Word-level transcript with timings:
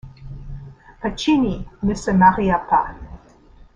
Pacini 0.99 1.53
ne 1.83 1.93
se 2.05 2.11
maria 2.23 2.57
pas. 2.71 2.91